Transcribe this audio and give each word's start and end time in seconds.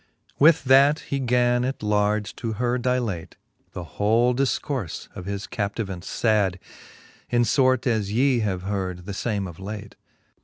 With 0.39 0.63
that 0.63 0.97
he 1.01 1.19
gan 1.19 1.63
at 1.63 1.83
large 1.83 2.35
to 2.37 2.53
her 2.53 2.79
dilate 2.79 3.35
The 3.73 3.83
whole 3.83 4.33
difcourfe 4.33 5.07
of 5.15 5.25
his 5.27 5.45
captivance 5.45 6.11
fad, 6.19 6.57
In 7.29 7.43
fort 7.43 7.85
as 7.85 8.11
ye 8.11 8.39
have 8.39 8.63
heard 8.63 9.05
the 9.05 9.13
fame 9.13 9.45
of 9.45 9.59
late. 9.59 9.95